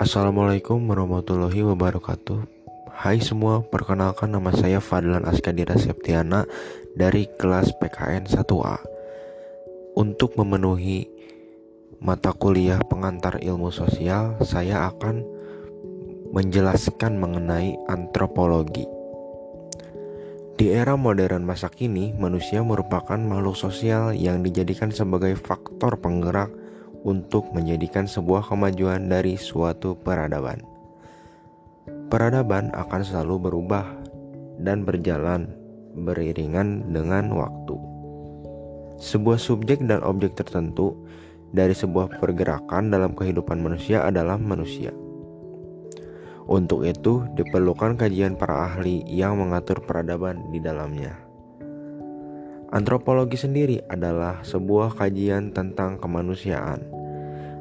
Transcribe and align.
Assalamualaikum 0.00 0.80
warahmatullahi 0.88 1.60
wabarakatuh. 1.60 2.40
Hai 2.88 3.20
semua, 3.20 3.60
perkenalkan 3.60 4.32
nama 4.32 4.48
saya 4.48 4.80
Fadlan 4.80 5.28
Askadira 5.28 5.76
Septiana 5.76 6.48
dari 6.96 7.28
kelas 7.36 7.76
PKN 7.76 8.24
1A 8.24 8.80
Untuk 10.00 10.40
memenuhi 10.40 11.04
mata 12.00 12.32
kuliah 12.32 12.80
pengantar 12.80 13.44
ilmu 13.44 13.68
sosial 13.68 14.40
Saya 14.40 14.88
akan 14.88 15.20
menjelaskan 16.32 17.20
mengenai 17.20 17.76
antropologi. 17.84 18.88
Di 20.56 20.72
era 20.72 20.96
modern 20.96 21.44
masa 21.44 21.68
kini, 21.68 22.16
manusia 22.16 22.64
merupakan 22.64 23.20
makhluk 23.20 23.52
sosial 23.52 24.16
yang 24.16 24.40
dijadikan 24.40 24.96
sebagai 24.96 25.36
faktor 25.36 26.00
penggerak 26.00 26.48
untuk 27.06 27.48
menjadikan 27.56 28.04
sebuah 28.04 28.48
kemajuan 28.48 29.08
dari 29.08 29.38
suatu 29.40 29.96
peradaban. 29.96 30.60
Peradaban 32.10 32.74
akan 32.74 33.02
selalu 33.06 33.50
berubah 33.50 33.86
dan 34.60 34.84
berjalan 34.84 35.48
beriringan 35.94 36.90
dengan 36.90 37.32
waktu. 37.32 37.76
Sebuah 39.00 39.40
subjek 39.40 39.80
dan 39.88 40.04
objek 40.04 40.36
tertentu 40.36 40.92
dari 41.50 41.72
sebuah 41.72 42.20
pergerakan 42.20 42.92
dalam 42.92 43.16
kehidupan 43.16 43.58
manusia 43.62 44.04
adalah 44.04 44.36
manusia. 44.36 44.92
Untuk 46.50 46.82
itu, 46.82 47.30
diperlukan 47.38 47.94
kajian 47.94 48.34
para 48.34 48.66
ahli 48.66 49.06
yang 49.06 49.38
mengatur 49.38 49.86
peradaban 49.86 50.50
di 50.50 50.58
dalamnya. 50.58 51.14
Antropologi 52.74 53.38
sendiri 53.38 53.82
adalah 53.86 54.42
sebuah 54.42 54.98
kajian 54.98 55.54
tentang 55.54 55.98
kemanusiaan. 55.98 56.89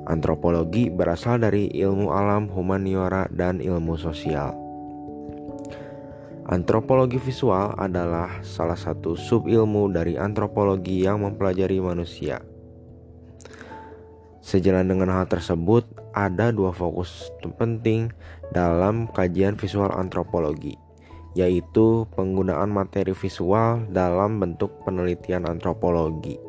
Antropologi 0.09 0.89
berasal 0.89 1.37
dari 1.37 1.69
ilmu 1.69 2.09
alam, 2.09 2.49
humaniora, 2.49 3.29
dan 3.29 3.61
ilmu 3.61 3.93
sosial. 3.93 4.57
Antropologi 6.49 7.21
visual 7.21 7.77
adalah 7.77 8.41
salah 8.41 8.73
satu 8.73 9.13
subilmu 9.13 9.85
dari 9.93 10.17
antropologi 10.17 11.05
yang 11.05 11.21
mempelajari 11.21 11.77
manusia. 11.77 12.41
Sejalan 14.41 14.89
dengan 14.89 15.13
hal 15.13 15.29
tersebut, 15.29 15.85
ada 16.17 16.49
dua 16.49 16.73
fokus 16.73 17.29
penting 17.61 18.09
dalam 18.49 19.05
kajian 19.13 19.53
visual 19.61 19.93
antropologi 19.93 20.73
yaitu 21.37 22.09
penggunaan 22.17 22.73
materi 22.73 23.13
visual 23.13 23.85
dalam 23.93 24.41
bentuk 24.41 24.73
penelitian 24.81 25.45
antropologi. 25.45 26.48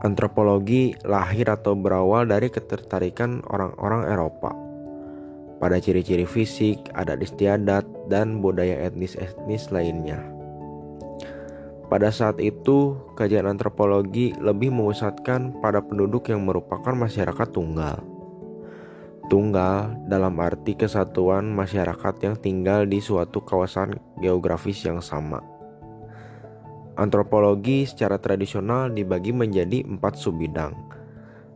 Antropologi 0.00 0.96
lahir 1.04 1.52
atau 1.52 1.76
berawal 1.76 2.24
dari 2.24 2.48
ketertarikan 2.48 3.44
orang-orang 3.52 4.08
Eropa 4.08 4.56
pada 5.60 5.76
ciri-ciri 5.76 6.24
fisik, 6.24 6.88
adat 6.96 7.20
istiadat, 7.20 7.84
dan 8.08 8.40
budaya 8.40 8.80
etnis-etnis 8.88 9.68
lainnya. 9.68 10.24
Pada 11.92 12.08
saat 12.08 12.40
itu, 12.40 12.96
kajian 13.12 13.44
antropologi 13.44 14.32
lebih 14.40 14.72
memusatkan 14.72 15.60
pada 15.60 15.84
penduduk 15.84 16.32
yang 16.32 16.48
merupakan 16.48 16.96
masyarakat 16.96 17.48
tunggal 17.52 18.00
tunggal 19.30 19.94
dalam 20.10 20.34
arti 20.42 20.74
kesatuan 20.74 21.54
masyarakat 21.54 22.14
yang 22.18 22.34
tinggal 22.34 22.82
di 22.82 22.98
suatu 22.98 23.46
kawasan 23.46 24.02
geografis 24.18 24.82
yang 24.82 24.98
sama. 24.98 25.38
Antropologi 26.98 27.86
secara 27.86 28.18
tradisional 28.18 28.90
dibagi 28.90 29.30
menjadi 29.30 29.86
empat 29.86 30.18
subbidang. 30.18 30.74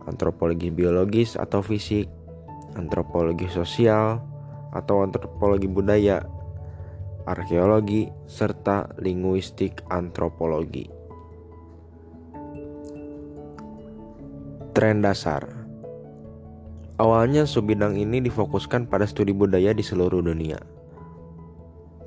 Antropologi 0.06 0.70
biologis 0.70 1.34
atau 1.34 1.58
fisik, 1.64 2.06
antropologi 2.78 3.50
sosial 3.50 4.22
atau 4.70 5.02
antropologi 5.02 5.66
budaya, 5.66 6.22
arkeologi, 7.26 8.10
serta 8.30 8.94
linguistik 9.02 9.82
antropologi. 9.90 10.86
Tren 14.74 15.06
dasar 15.06 15.64
Awalnya 16.94 17.42
subbidang 17.42 17.98
ini 17.98 18.22
difokuskan 18.22 18.86
pada 18.86 19.02
studi 19.02 19.34
budaya 19.34 19.74
di 19.74 19.82
seluruh 19.82 20.22
dunia. 20.22 20.62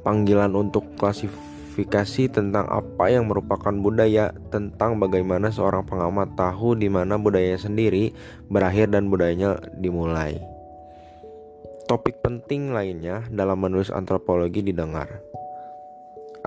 Panggilan 0.08 0.56
untuk 0.56 0.96
klasifikasi 0.96 1.57
tentang 1.86 2.66
apa 2.66 3.06
yang 3.14 3.30
merupakan 3.30 3.70
budaya, 3.70 4.34
tentang 4.50 4.98
bagaimana 4.98 5.54
seorang 5.54 5.86
pengamat 5.86 6.34
tahu 6.34 6.74
di 6.74 6.90
mana 6.90 7.22
budaya 7.22 7.54
sendiri 7.54 8.16
berakhir 8.50 8.90
dan 8.90 9.14
budayanya 9.14 9.62
dimulai. 9.78 10.42
Topik 11.86 12.26
penting 12.26 12.74
lainnya 12.74 13.30
dalam 13.30 13.62
menulis 13.62 13.94
antropologi 13.94 14.66
didengar 14.66 15.22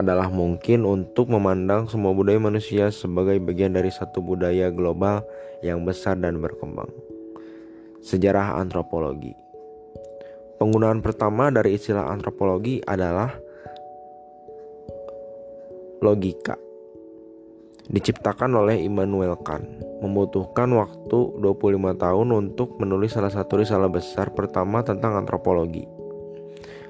adalah 0.00 0.32
mungkin 0.32 0.88
untuk 0.88 1.28
memandang 1.28 1.84
semua 1.86 2.16
budaya 2.16 2.40
manusia 2.40 2.88
sebagai 2.88 3.36
bagian 3.38 3.76
dari 3.76 3.92
satu 3.92 4.24
budaya 4.24 4.72
global 4.72 5.20
yang 5.60 5.84
besar 5.84 6.16
dan 6.16 6.40
berkembang. 6.40 6.88
Sejarah 8.00 8.56
antropologi. 8.56 9.36
Penggunaan 10.56 11.04
pertama 11.04 11.52
dari 11.52 11.76
istilah 11.76 12.08
antropologi 12.08 12.80
adalah 12.84 13.32
logika. 16.00 16.56
Diciptakan 17.90 18.56
oleh 18.56 18.80
Immanuel 18.80 19.36
Kant, 19.44 19.66
membutuhkan 20.00 20.72
waktu 20.72 21.18
25 21.36 21.96
tahun 22.00 22.28
untuk 22.32 22.80
menulis 22.80 23.12
salah 23.12 23.28
satu 23.28 23.60
risalah 23.60 23.92
besar 23.92 24.32
pertama 24.32 24.80
tentang 24.80 25.20
antropologi. 25.20 25.84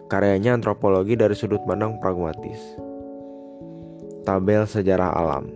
Karyanya 0.06 0.58
antropologi 0.58 1.18
dari 1.18 1.34
sudut 1.34 1.62
pandang 1.66 1.98
pragmatis. 1.98 2.58
Tabel 4.22 4.66
sejarah 4.66 5.10
alam. 5.10 5.50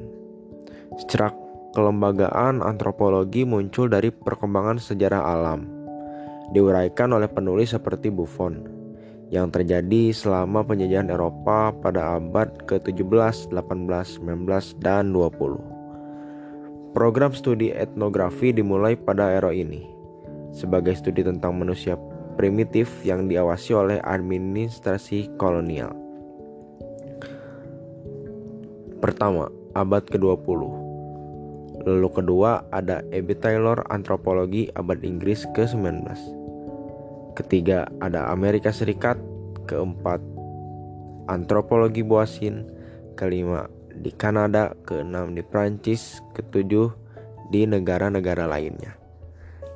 Secara 0.98 1.30
kelembagaan 1.74 2.62
antropologi 2.62 3.42
muncul 3.42 3.90
dari 3.90 4.14
perkembangan 4.14 4.78
sejarah 4.78 5.22
alam, 5.22 5.66
diuraikan 6.54 7.10
oleh 7.14 7.26
penulis 7.26 7.74
seperti 7.74 8.14
Buffon, 8.14 8.83
yang 9.32 9.48
terjadi 9.48 10.12
selama 10.12 10.66
penjajahan 10.66 11.08
Eropa 11.08 11.72
pada 11.72 12.20
abad 12.20 12.50
ke-17, 12.68 13.48
18, 13.52 14.20
19, 14.20 14.82
dan 14.82 15.12
20. 15.12 16.94
Program 16.94 17.32
studi 17.34 17.74
etnografi 17.74 18.54
dimulai 18.54 18.94
pada 18.94 19.32
era 19.32 19.50
ini, 19.50 19.82
sebagai 20.54 20.94
studi 20.94 21.24
tentang 21.24 21.56
manusia 21.58 21.98
primitif 22.38 22.90
yang 23.02 23.26
diawasi 23.26 23.74
oleh 23.74 23.98
administrasi 24.04 25.32
kolonial. 25.40 25.90
Pertama, 29.02 29.50
abad 29.76 30.06
ke-20 30.08 30.84
Lalu 31.84 32.08
kedua 32.08 32.64
ada 32.72 33.04
E.B. 33.12 33.36
Taylor 33.44 33.84
Antropologi 33.92 34.72
Abad 34.72 35.04
Inggris 35.04 35.44
ke-19 35.52 36.43
Ketiga 37.34 37.90
ada 37.98 38.30
Amerika 38.30 38.70
Serikat. 38.70 39.18
Keempat 39.66 40.22
Antropologi 41.26 42.06
Boasin. 42.06 42.62
Kelima 43.18 43.66
di 43.90 44.14
Kanada. 44.14 44.78
Keenam 44.86 45.34
di 45.34 45.42
Prancis 45.42 46.22
Ketujuh 46.30 46.94
di 47.50 47.66
negara-negara 47.66 48.46
lainnya. 48.46 48.94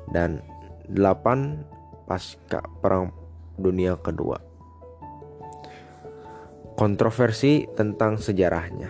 Dan 0.09 0.39
delapan 0.87 1.67
pasca 2.07 2.63
Perang 2.79 3.11
Dunia 3.59 3.99
Kedua. 3.99 4.39
Kontroversi 6.79 7.67
tentang 7.75 8.15
sejarahnya. 8.15 8.87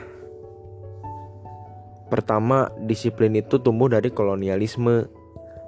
Pertama, 2.10 2.74
disiplin 2.86 3.38
itu 3.38 3.62
tumbuh 3.62 3.86
dari 3.86 4.10
kolonialisme, 4.10 5.10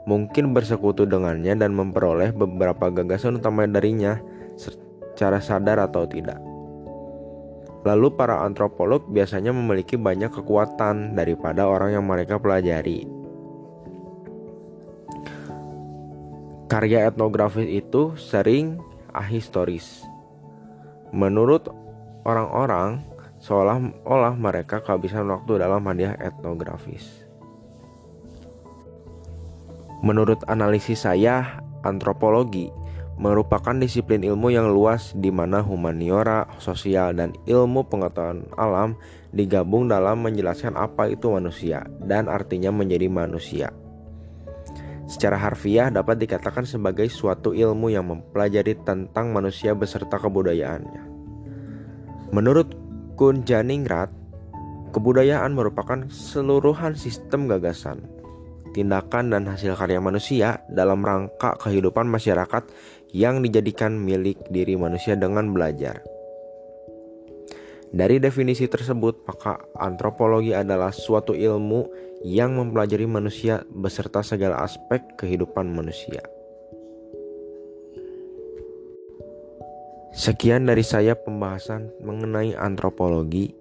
mungkin 0.09 0.56
bersekutu 0.56 1.06
dengannya 1.06 1.53
dan 1.57 1.77
memperoleh 1.77 2.33
beberapa 2.33 2.89
gagasan 2.89 3.38
utama 3.38 3.68
darinya 3.69 4.18
secara 4.57 5.38
sadar 5.38 5.77
atau 5.81 6.09
tidak. 6.09 6.42
Lalu 7.81 8.13
para 8.13 8.45
antropolog 8.45 9.09
biasanya 9.09 9.50
memiliki 9.50 9.98
banyak 9.98 10.30
kekuatan 10.30 11.18
daripada 11.18 11.65
orang 11.65 11.98
yang 11.98 12.06
mereka 12.06 12.38
pelajari. 12.38 13.09
Karya 16.69 17.09
etnografis 17.09 17.68
itu 17.68 18.15
sering 18.15 18.80
ahistoris. 19.12 20.06
Menurut 21.12 21.68
orang-orang, 22.24 23.04
seolah-olah 23.44 24.39
mereka 24.39 24.80
kehabisan 24.80 25.27
waktu 25.27 25.59
dalam 25.59 25.83
hadiah 25.83 26.15
etnografis. 26.15 27.20
Menurut 30.01 30.42
analisis 30.50 31.06
saya, 31.06 31.62
antropologi 31.86 32.74
merupakan 33.21 33.77
disiplin 33.77 34.25
ilmu 34.25 34.50
yang 34.50 34.74
luas 34.74 35.13
di 35.13 35.30
mana 35.30 35.62
humaniora, 35.62 36.50
sosial, 36.57 37.13
dan 37.13 37.38
ilmu 37.45 37.86
pengetahuan 37.86 38.50
alam 38.57 38.98
digabung 39.30 39.86
dalam 39.86 40.25
menjelaskan 40.25 40.74
apa 40.74 41.06
itu 41.06 41.30
manusia 41.30 41.86
dan 42.01 42.25
artinya 42.25 42.74
menjadi 42.74 43.06
manusia. 43.13 43.69
Secara 45.06 45.38
harfiah 45.38 45.94
dapat 45.94 46.18
dikatakan 46.18 46.65
sebagai 46.65 47.06
suatu 47.13 47.54
ilmu 47.54 47.94
yang 47.94 48.09
mempelajari 48.09 48.80
tentang 48.81 49.30
manusia 49.30 49.77
beserta 49.77 50.18
kebudayaannya. 50.18 51.04
Menurut 52.33 52.74
Kun 53.19 53.45
Janingrat, 53.45 54.09
kebudayaan 54.95 55.54
merupakan 55.54 56.09
seluruhan 56.09 56.97
sistem 56.97 57.45
gagasan, 57.45 58.07
tindakan 58.71 59.35
dan 59.35 59.44
hasil 59.47 59.75
karya 59.75 60.00
manusia 60.00 60.63
dalam 60.71 61.03
rangka 61.03 61.59
kehidupan 61.59 62.07
masyarakat 62.07 62.63
yang 63.12 63.44
dijadikan 63.44 64.00
milik 64.00 64.39
diri 64.47 64.79
manusia 64.79 65.19
dengan 65.19 65.51
belajar. 65.51 66.00
Dari 67.91 68.23
definisi 68.23 68.71
tersebut, 68.71 69.27
maka 69.27 69.59
antropologi 69.75 70.56
adalah 70.56 70.95
suatu 70.95 71.35
ilmu 71.35 71.91
yang 72.23 72.56
mempelajari 72.56 73.03
manusia 73.03 73.68
beserta 73.68 74.23
segala 74.23 74.63
aspek 74.63 75.03
kehidupan 75.19 75.68
manusia. 75.68 76.23
Sekian 80.15 80.68
dari 80.68 80.88
saya 80.88 81.19
pembahasan 81.19 81.91
mengenai 82.00 82.56
antropologi. 82.56 83.51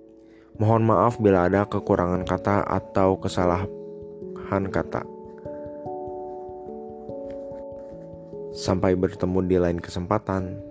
Mohon 0.62 0.82
maaf 0.94 1.18
bila 1.18 1.48
ada 1.48 1.64
kekurangan 1.66 2.22
kata 2.28 2.68
atau 2.68 3.16
kesalahan 3.16 3.79
kata. 4.50 5.06
Sampai 8.50 8.98
bertemu 8.98 9.46
di 9.46 9.56
lain 9.62 9.78
kesempatan. 9.78 10.69